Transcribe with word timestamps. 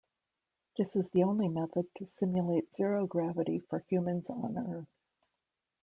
This 0.79 0.95
is 0.95 1.11
the 1.11 1.21
only 1.21 1.47
method 1.47 1.93
to 1.99 2.07
simulate 2.07 2.73
zero 2.73 3.05
gravity 3.05 3.59
for 3.59 3.77
humans 3.87 4.31
on 4.31 4.57
earth. 4.57 4.87